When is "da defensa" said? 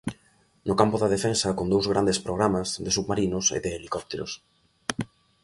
0.99-1.55